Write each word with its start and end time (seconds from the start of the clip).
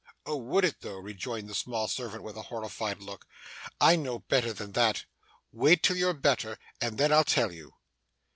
'Oh! 0.25 0.35
would 0.37 0.65
it 0.65 0.81
though!' 0.81 0.97
rejoined 0.97 1.47
the 1.47 1.53
small 1.53 1.87
servant, 1.87 2.23
with 2.23 2.35
a 2.35 2.41
horrified 2.41 3.03
look. 3.03 3.27
'I 3.79 3.97
know 3.97 4.17
better 4.17 4.51
than 4.51 4.71
that. 4.71 5.05
Wait 5.51 5.83
till 5.83 5.95
you're 5.95 6.13
better 6.15 6.57
and 6.81 6.97
then 6.97 7.13
I'll 7.13 7.23
tell 7.23 7.51
you. 7.51 7.75